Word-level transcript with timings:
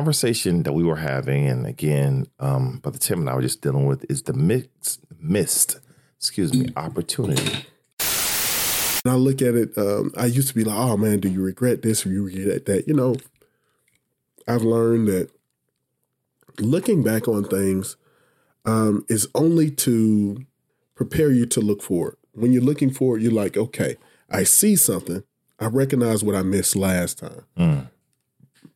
conversation 0.00 0.62
that 0.62 0.72
we 0.72 0.82
were 0.82 0.96
having, 0.96 1.46
and 1.46 1.66
again, 1.66 2.26
um, 2.38 2.78
Brother 2.78 2.98
Tim 2.98 3.20
and 3.20 3.28
I 3.28 3.34
were 3.34 3.42
just 3.42 3.60
dealing 3.60 3.84
with, 3.84 4.10
is 4.10 4.22
the 4.22 4.32
mixed, 4.32 5.00
missed, 5.20 5.78
excuse 6.16 6.54
me, 6.54 6.68
opportunity. 6.74 7.66
And 9.04 9.12
I 9.12 9.16
look 9.16 9.42
at 9.42 9.54
it, 9.54 9.76
um, 9.76 10.10
I 10.16 10.24
used 10.24 10.48
to 10.48 10.54
be 10.54 10.64
like, 10.64 10.78
oh 10.78 10.96
man, 10.96 11.20
do 11.20 11.28
you 11.28 11.42
regret 11.42 11.82
this 11.82 12.06
or 12.06 12.08
you 12.10 12.24
regret 12.24 12.64
that? 12.64 12.88
You 12.88 12.94
know, 12.94 13.16
I've 14.48 14.62
learned 14.62 15.08
that 15.08 15.30
looking 16.58 17.02
back 17.02 17.28
on 17.28 17.44
things 17.44 17.96
um, 18.64 19.04
is 19.10 19.28
only 19.34 19.70
to 19.70 20.46
prepare 20.94 21.30
you 21.30 21.44
to 21.44 21.60
look 21.60 21.82
forward. 21.82 22.16
When 22.32 22.52
you're 22.54 22.62
looking 22.62 22.90
forward, 22.90 23.20
you're 23.20 23.32
like, 23.32 23.58
okay, 23.58 23.96
I 24.30 24.44
see 24.44 24.76
something. 24.76 25.24
I 25.58 25.66
recognize 25.66 26.24
what 26.24 26.34
I 26.34 26.40
missed 26.42 26.74
last 26.74 27.18
time 27.18 27.44
Mm, 27.58 27.90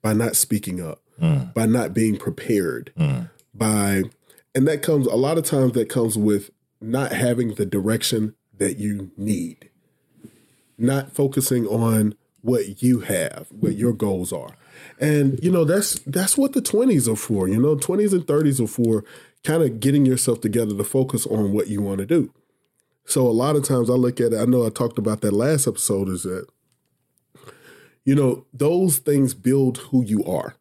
by 0.03 0.13
not 0.13 0.37
speaking 0.37 0.83
up, 0.83 1.01
mm, 1.21 1.53
by 1.55 1.67
not 1.67 1.95
being 1.95 2.17
prepared, 2.17 2.93
mm. 2.99 3.29
by, 3.55 4.05
and 4.55 4.67
that 4.69 4.83
comes 4.83 5.07
a 5.07 5.17
lot 5.17 5.39
of 5.39 5.45
times 5.45 5.73
that 5.73 5.89
comes 5.89 6.17
with 6.17 6.51
not 6.81 7.13
having 7.13 7.55
the 7.55 7.67
direction 7.67 8.35
that 8.59 8.79
you 8.79 9.11
need, 9.17 9.71
not 10.79 11.13
focusing 11.13 11.67
on 11.67 12.15
what 12.43 12.83
you 12.83 13.01
have, 13.01 13.47
what 13.51 13.75
your 13.75 13.93
goals 13.93 14.33
are. 14.33 14.55
And 15.01 15.39
you 15.43 15.51
know, 15.51 15.65
that's 15.65 15.99
that's 16.01 16.37
what 16.37 16.53
the 16.53 16.61
20s 16.61 17.11
are 17.11 17.17
for. 17.17 17.49
You 17.49 17.61
know, 17.61 17.77
20s 17.77 18.13
and 18.13 18.27
30s 18.27 18.63
are 18.63 18.69
for 18.69 19.05
kind 19.45 19.63
of 19.63 19.81
getting 19.81 20.05
yourself 20.05 20.41
together 20.41 20.77
to 20.77 20.85
focus 20.85 21.27
on 21.27 21.53
what 21.53 21.69
you 21.69 21.81
want 21.81 21.99
to 21.99 22.07
do. 22.07 22.33
So 23.07 23.27
a 23.27 23.31
lot 23.31 23.57
of 23.57 23.65
times 23.65 23.91
I 23.91 23.95
look 23.95 24.21
at 24.21 24.33
it, 24.33 24.41
I 24.41 24.45
know 24.45 24.67
I 24.67 24.71
talked 24.71 24.99
about 24.99 25.21
that 25.21 25.33
last 25.33 25.67
episode, 25.67 26.09
is 26.09 26.23
that, 26.23 26.47
you 28.05 28.15
know, 28.15 28.47
those 28.53 28.99
things 28.99 29.35
build 29.35 29.79
who 29.79 30.03
you 30.05 30.25
are. 30.25 30.57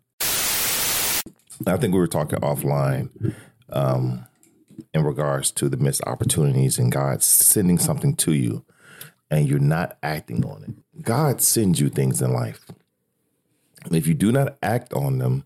I 1.67 1.77
think 1.77 1.93
we 1.93 1.99
were 1.99 2.07
talking 2.07 2.39
offline 2.39 3.35
um, 3.69 4.25
in 4.93 5.03
regards 5.03 5.51
to 5.51 5.69
the 5.69 5.77
missed 5.77 6.03
opportunities 6.05 6.77
and 6.77 6.91
God 6.91 7.23
sending 7.23 7.77
something 7.77 8.15
to 8.17 8.33
you 8.33 8.65
and 9.29 9.47
you're 9.47 9.59
not 9.59 9.97
acting 10.03 10.45
on 10.45 10.63
it. 10.63 11.03
God 11.03 11.41
sends 11.41 11.79
you 11.79 11.89
things 11.89 12.21
in 12.21 12.33
life. 12.33 12.65
And 13.85 13.95
if 13.95 14.07
you 14.07 14.13
do 14.13 14.31
not 14.31 14.57
act 14.61 14.93
on 14.93 15.17
them, 15.17 15.45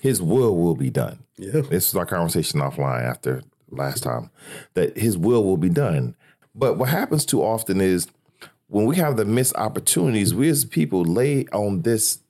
his 0.00 0.22
will 0.22 0.56
will 0.56 0.74
be 0.74 0.90
done. 0.90 1.24
Yeah. 1.36 1.62
This 1.62 1.92
was 1.92 1.96
our 1.96 2.06
conversation 2.06 2.60
offline 2.60 3.02
after 3.02 3.42
last 3.70 4.02
time 4.02 4.30
that 4.74 4.96
his 4.96 5.16
will 5.16 5.44
will 5.44 5.56
be 5.56 5.68
done. 5.68 6.16
But 6.54 6.76
what 6.76 6.88
happens 6.88 7.24
too 7.24 7.42
often 7.42 7.80
is 7.80 8.08
when 8.66 8.86
we 8.86 8.96
have 8.96 9.16
the 9.16 9.24
missed 9.24 9.54
opportunities, 9.56 10.34
we 10.34 10.48
as 10.48 10.64
people 10.64 11.02
lay 11.02 11.46
on 11.46 11.82
this 11.82 12.20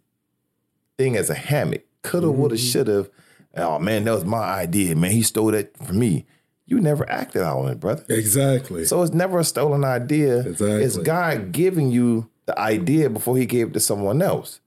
thing 0.98 1.16
as 1.16 1.30
a 1.30 1.34
hammock. 1.34 1.82
Coulda, 2.02 2.30
woulda, 2.30 2.56
shoulda. 2.56 3.08
Oh 3.56 3.78
man, 3.78 4.04
that 4.04 4.12
was 4.14 4.24
my 4.24 4.38
idea. 4.42 4.94
Man, 4.96 5.10
he 5.10 5.22
stole 5.22 5.50
that 5.52 5.76
from 5.86 5.98
me. 5.98 6.26
You 6.66 6.80
never 6.80 7.08
acted 7.10 7.42
on 7.42 7.68
it, 7.68 7.80
brother. 7.80 8.04
Exactly. 8.08 8.84
So 8.84 9.02
it's 9.02 9.12
never 9.12 9.40
a 9.40 9.44
stolen 9.44 9.84
idea. 9.84 10.40
Exactly. 10.40 10.84
It's 10.84 10.96
God 10.98 11.50
giving 11.52 11.90
you 11.90 12.30
the 12.46 12.56
idea 12.58 13.10
before 13.10 13.36
he 13.36 13.44
gave 13.46 13.68
it 13.68 13.72
to 13.74 13.80
someone 13.80 14.22
else. 14.22 14.60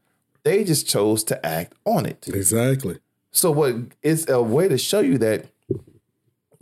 They 0.44 0.66
just 0.66 0.86
chose 0.88 1.24
to 1.26 1.46
act 1.46 1.74
on 1.86 2.06
it. 2.06 2.28
exactly. 2.28 2.98
So 3.32 3.52
what 3.52 3.76
it's 4.02 4.28
a 4.30 4.42
way 4.42 4.68
to 4.68 4.78
show 4.78 5.00
you 5.00 5.18
that 5.20 5.46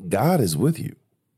God 0.08 0.40
is 0.42 0.56
with 0.56 0.80
you. 0.80 0.96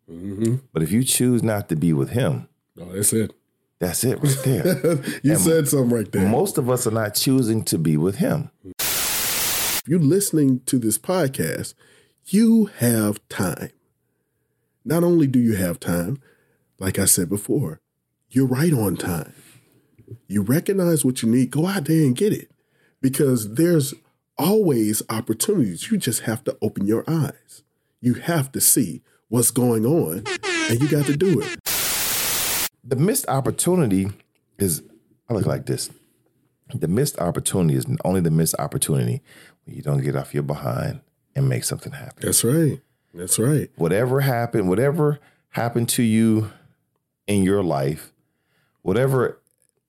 hmm 0.08 0.56
But 0.74 0.84
if 0.84 0.92
you 0.92 1.04
choose 1.04 1.42
not 1.44 1.70
to 1.70 1.76
be 1.76 1.94
with 1.94 2.10
him, 2.10 2.48
Oh, 2.80 2.86
that's 2.94 3.14
it. 3.14 3.32
that's 3.80 4.04
it 4.04 4.20
right 4.22 4.38
there. 4.44 5.00
you 5.24 5.36
said 5.36 5.68
something 5.68 5.90
right 5.96 6.12
there. 6.12 6.28
Most 6.28 6.58
of 6.58 6.70
us 6.70 6.86
are 6.88 6.92
not 6.92 7.16
choosing 7.16 7.64
to 7.66 7.78
be 7.78 7.98
with 7.98 8.16
him. 8.18 8.50
If 9.84 9.90
you're 9.90 10.00
listening 10.00 10.62
to 10.62 10.80
this 10.80 10.98
podcast, 10.98 11.74
you 12.28 12.68
have 12.78 13.20
time. 13.28 13.72
Not 14.86 15.04
only 15.04 15.28
do 15.28 15.40
you 15.40 15.58
have 15.58 15.78
time, 15.78 16.22
like 16.80 16.98
I 16.98 17.04
said 17.04 17.28
before, 17.28 17.82
you're 18.30 18.48
right 18.48 18.72
on 18.72 18.96
time. 18.96 19.34
You 20.28 20.42
recognize 20.42 21.04
what 21.04 21.22
you 21.22 21.30
need, 21.30 21.52
go 21.52 21.68
out 21.68 21.84
there 21.84 22.02
and 22.02 22.16
get 22.16 22.32
it 22.32 22.50
because 23.02 23.56
there's 23.56 23.94
always 24.38 25.04
opportunities. 25.10 25.92
You 25.92 25.98
just 25.98 26.22
have 26.22 26.46
to 26.46 26.58
open 26.62 26.88
your 26.88 27.04
eyes. 27.06 27.64
You 28.00 28.14
have 28.14 28.54
to 28.54 28.62
see 28.62 29.02
what's 29.28 29.52
going 29.52 29.86
on 29.86 30.24
and 30.46 30.82
you 30.82 30.88
got 30.88 31.08
to 31.08 31.18
do 31.18 31.42
it. 31.42 31.60
The 32.86 32.96
missed 32.96 33.28
opportunity 33.28 34.12
is 34.58 34.82
I 35.30 35.34
look 35.34 35.46
like 35.46 35.66
this. 35.66 35.90
The 36.74 36.88
missed 36.88 37.20
opportunity 37.20 37.76
is 37.76 37.86
only 38.04 38.22
the 38.22 38.32
missed 38.32 38.56
opportunity 38.60 39.22
when 39.66 39.76
you 39.76 39.82
don't 39.82 40.02
get 40.02 40.16
off 40.16 40.34
your 40.34 40.44
behind 40.44 41.02
and 41.36 41.48
make 41.50 41.64
something 41.64 41.92
happen. 41.94 42.26
That's 42.26 42.44
right. 42.44 42.80
That's 43.14 43.38
right. 43.38 43.70
whatever 43.76 44.22
happened, 44.22 44.70
whatever 44.70 45.20
happened 45.50 45.88
to 45.90 46.04
you 46.04 46.50
in 47.28 47.44
your 47.44 47.62
life, 47.64 48.12
whatever 48.82 49.40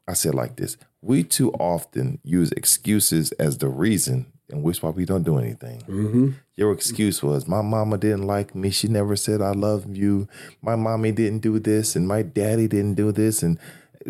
I 0.06 0.12
said 0.12 0.34
like 0.34 0.56
this, 0.56 0.76
we 1.00 1.24
too 1.24 1.50
often 1.52 2.18
use 2.22 2.52
excuses 2.52 3.32
as 3.32 3.58
the 3.58 3.68
reason 3.68 4.26
and 4.50 4.62
which 4.62 4.82
why 4.82 4.90
we 4.90 5.06
don't 5.06 5.22
do 5.22 5.38
anything. 5.38 5.80
hmm 5.82 6.30
Your 6.54 6.70
excuse 6.72 7.22
was 7.22 7.48
my 7.48 7.62
mama 7.62 7.96
didn't 7.96 8.26
like 8.26 8.54
me. 8.54 8.70
She 8.70 8.88
never 8.88 9.16
said 9.16 9.40
I 9.40 9.52
love 9.52 9.96
you. 9.96 10.28
My 10.60 10.76
mommy 10.76 11.12
didn't 11.12 11.38
do 11.40 11.58
this 11.58 11.96
and 11.96 12.06
my 12.06 12.20
daddy 12.22 12.68
didn't 12.68 12.94
do 12.94 13.10
this 13.10 13.42
and 13.42 13.58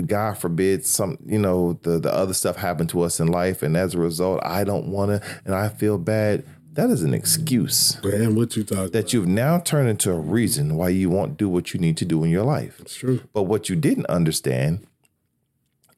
God 0.07 0.39
forbid 0.39 0.85
some 0.85 1.19
you 1.25 1.39
know 1.39 1.79
the 1.83 1.99
the 1.99 2.13
other 2.13 2.35
stuff 2.35 2.57
happened 2.57 2.89
to 2.91 3.03
us 3.03 3.21
in 3.21 3.29
life 3.29 3.63
and 3.63 3.77
as 3.77 3.95
a 3.95 3.99
result 3.99 4.41
I 4.43 4.65
don't 4.65 4.89
want 4.89 5.11
to 5.11 5.29
and 5.45 5.55
I 5.55 5.69
feel 5.69 5.99
bad. 5.99 6.45
That 6.73 6.91
is 6.91 7.05
an 7.05 7.15
excuse 7.15 8.03
Man, 8.03 8.35
what 8.35 8.57
you 8.57 8.65
talking 8.65 8.91
that 8.91 9.13
you've 9.13 9.29
now 9.29 9.61
turned 9.61 9.89
into 9.89 10.11
a 10.11 10.19
reason 10.19 10.75
why 10.77 10.89
you 10.89 11.09
won't 11.09 11.37
do 11.37 11.49
what 11.49 11.73
you 11.73 11.79
need 11.79 11.97
to 11.99 12.05
do 12.05 12.25
in 12.25 12.31
your 12.31 12.43
life. 12.43 12.81
It's 12.81 12.97
true. 12.97 13.21
But 13.33 13.45
what 13.45 13.69
you 13.69 13.77
didn't 13.77 14.07
understand 14.07 14.85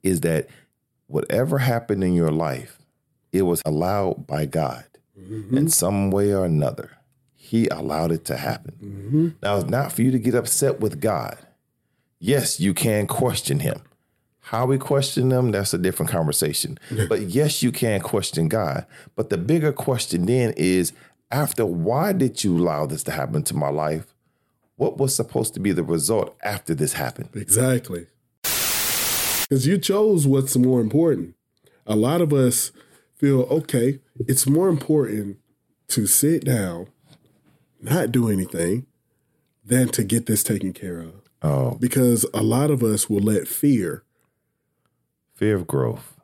is 0.02 0.20
that 0.20 0.48
whatever 1.06 1.58
happened 1.58 2.04
in 2.04 2.12
your 2.12 2.30
life, 2.30 2.78
it 3.32 3.42
was 3.42 3.62
allowed 3.64 4.26
by 4.26 4.44
God 4.44 4.84
in 5.50 5.68
some 5.68 6.10
way 6.10 6.32
or 6.34 6.44
another. 6.44 6.90
He 7.34 7.68
allowed 7.68 8.12
it 8.12 8.24
to 8.26 8.36
happen. 8.36 8.74
hmm 8.74 9.28
Now, 9.42 9.56
it's 9.56 9.70
not 9.70 9.92
for 9.92 10.02
you 10.02 10.10
to 10.10 10.18
get 10.18 10.34
upset 10.34 10.80
with 10.80 11.00
God. 11.00 11.38
Yes, 12.18 12.60
you 12.60 12.74
can 12.74 13.06
question 13.06 13.60
him. 13.60 13.82
How 14.40 14.64
we 14.64 14.78
question 14.78 15.28
them, 15.28 15.50
that's 15.50 15.74
a 15.74 15.78
different 15.78 16.10
conversation. 16.10 16.78
but 17.08 17.22
yes, 17.22 17.62
you 17.62 17.72
can 17.72 18.00
question 18.00 18.48
God. 18.48 18.86
But 19.16 19.28
the 19.28 19.38
bigger 19.38 19.72
question 19.72 20.26
then 20.26 20.54
is 20.56 20.92
after 21.30 21.66
why 21.66 22.12
did 22.12 22.44
you 22.44 22.56
allow 22.56 22.86
this 22.86 23.02
to 23.04 23.10
happen 23.10 23.42
to 23.44 23.54
my 23.54 23.68
life? 23.68 24.14
What 24.76 24.98
was 24.98 25.14
supposed 25.14 25.54
to 25.54 25.60
be 25.60 25.72
the 25.72 25.82
result 25.82 26.36
after 26.42 26.74
this 26.74 26.92
happened? 26.92 27.30
Exactly. 27.34 28.06
Because 28.42 29.66
you 29.66 29.78
chose 29.78 30.26
what's 30.26 30.56
more 30.56 30.80
important. 30.80 31.34
A 31.86 31.96
lot 31.96 32.20
of 32.20 32.32
us 32.32 32.72
feel, 33.16 33.42
okay, 33.42 34.00
it's 34.20 34.46
more 34.46 34.68
important 34.68 35.38
to 35.88 36.06
sit 36.06 36.44
down, 36.44 36.88
not 37.80 38.12
do 38.12 38.28
anything, 38.28 38.86
than 39.64 39.88
to 39.88 40.04
get 40.04 40.26
this 40.26 40.42
taken 40.42 40.72
care 40.72 40.98
of. 40.98 41.25
Oh, 41.42 41.76
Because 41.80 42.24
a 42.34 42.42
lot 42.42 42.70
of 42.70 42.82
us 42.82 43.08
will 43.10 43.20
let 43.22 43.46
fear, 43.46 44.02
fear 45.34 45.54
of 45.56 45.66
growth. 45.66 46.14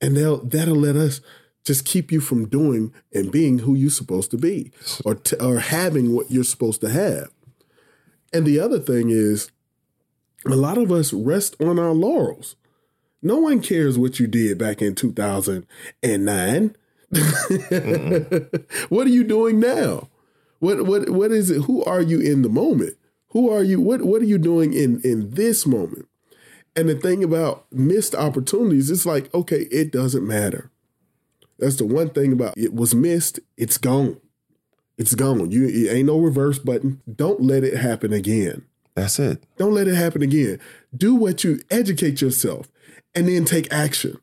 and 0.00 0.16
they'll 0.16 0.38
that'll 0.44 0.74
let 0.76 0.96
us 0.96 1.20
just 1.64 1.84
keep 1.86 2.12
you 2.12 2.20
from 2.20 2.46
doing 2.48 2.92
and 3.12 3.32
being 3.32 3.60
who 3.60 3.74
you're 3.74 3.88
supposed 3.90 4.30
to 4.32 4.36
be, 4.36 4.70
or 5.04 5.14
t- 5.14 5.36
or 5.36 5.60
having 5.60 6.12
what 6.14 6.30
you're 6.30 6.44
supposed 6.44 6.80
to 6.82 6.90
have. 6.90 7.28
And 8.34 8.44
the 8.44 8.60
other 8.60 8.78
thing 8.80 9.08
is, 9.10 9.50
a 10.44 10.56
lot 10.56 10.76
of 10.76 10.92
us 10.92 11.12
rest 11.12 11.56
on 11.62 11.78
our 11.78 11.92
laurels. 11.92 12.56
No 13.22 13.38
one 13.38 13.60
cares 13.62 13.96
what 13.98 14.20
you 14.20 14.26
did 14.26 14.58
back 14.58 14.82
in 14.82 14.94
2009. 14.94 16.76
what 18.88 19.06
are 19.06 19.10
you 19.10 19.24
doing 19.24 19.60
now? 19.60 20.08
What 20.58 20.84
what 20.86 21.08
what 21.10 21.30
is 21.32 21.50
it? 21.50 21.62
Who 21.62 21.82
are 21.84 22.02
you 22.02 22.20
in 22.20 22.42
the 22.42 22.48
moment? 22.50 22.96
Who 23.34 23.50
are 23.50 23.62
you? 23.62 23.80
What 23.80 24.02
what 24.02 24.22
are 24.22 24.26
you 24.26 24.38
doing 24.38 24.72
in 24.72 25.00
in 25.02 25.30
this 25.30 25.66
moment? 25.66 26.08
And 26.76 26.88
the 26.88 26.94
thing 26.94 27.22
about 27.22 27.66
missed 27.70 28.14
opportunities, 28.14 28.90
it's 28.90 29.04
like, 29.04 29.32
okay, 29.34 29.62
it 29.70 29.92
doesn't 29.92 30.26
matter. 30.26 30.70
That's 31.58 31.76
the 31.76 31.84
one 31.84 32.10
thing 32.10 32.32
about 32.32 32.56
it 32.56 32.74
was 32.74 32.94
missed, 32.94 33.40
it's 33.56 33.76
gone. 33.76 34.20
It's 34.96 35.14
gone. 35.14 35.50
You 35.50 35.66
it 35.66 35.92
ain't 35.92 36.06
no 36.06 36.18
reverse 36.18 36.58
button. 36.60 37.02
Don't 37.12 37.40
let 37.40 37.64
it 37.64 37.76
happen 37.76 38.12
again. 38.12 38.64
That's 38.94 39.18
it. 39.18 39.42
Don't 39.56 39.74
let 39.74 39.88
it 39.88 39.96
happen 39.96 40.22
again. 40.22 40.60
Do 40.96 41.16
what 41.16 41.42
you 41.42 41.60
educate 41.70 42.20
yourself 42.20 42.68
and 43.14 43.28
then 43.28 43.44
take 43.44 43.72
action. 43.72 44.18